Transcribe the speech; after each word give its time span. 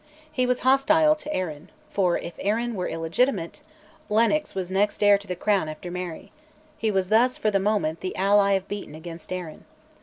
He 0.31 0.47
was 0.47 0.61
hostile 0.61 1.13
to 1.13 1.31
Arran; 1.31 1.69
for, 1.91 2.17
if 2.17 2.33
Arran 2.39 2.73
were 2.73 2.87
illegitimate, 2.87 3.61
Lennox 4.09 4.55
was 4.55 4.71
next 4.71 5.03
heir 5.03 5.15
to 5.19 5.27
the 5.27 5.35
crown 5.35 5.69
after 5.69 5.91
Mary: 5.91 6.31
he 6.75 6.89
was 6.89 7.09
thus, 7.09 7.37
for 7.37 7.51
the 7.51 7.59
moment, 7.59 7.99
the 8.01 8.15
ally 8.15 8.53
of 8.53 8.67
Beaton 8.67 8.95
against 8.95 9.31
Arran. 9.31 9.63